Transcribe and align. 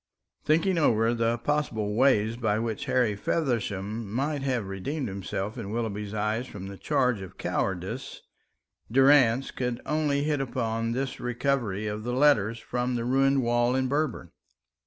Thinking 0.43 0.79
over 0.79 1.13
the 1.13 1.37
possible 1.37 1.93
way 1.93 2.35
by 2.35 2.57
which 2.57 2.85
Harry 2.85 3.15
Feversham 3.15 4.11
might 4.11 4.41
have 4.41 4.65
redeemed 4.65 5.07
himself 5.07 5.59
in 5.59 5.69
Willoughby's 5.69 6.11
eyes 6.15 6.47
from 6.47 6.65
the 6.65 6.77
charge 6.79 7.21
of 7.21 7.37
cowardice, 7.37 8.23
Durrance 8.91 9.51
could 9.51 9.79
only 9.85 10.23
hit 10.23 10.41
upon 10.41 10.93
this 10.93 11.19
recovery 11.19 11.85
of 11.85 12.03
the 12.03 12.13
letters 12.13 12.57
from 12.57 12.95
the 12.95 13.05
ruined 13.05 13.43
wall 13.43 13.75
in 13.75 13.87
Berber. 13.87 14.33